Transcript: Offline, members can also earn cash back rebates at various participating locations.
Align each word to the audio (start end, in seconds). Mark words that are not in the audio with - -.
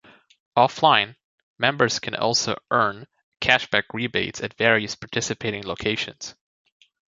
Offline, 0.57 1.15
members 1.59 1.99
can 1.99 2.15
also 2.15 2.55
earn 2.71 3.05
cash 3.39 3.67
back 3.69 3.85
rebates 3.93 4.41
at 4.41 4.57
various 4.57 4.95
participating 4.95 5.61
locations. 5.61 6.33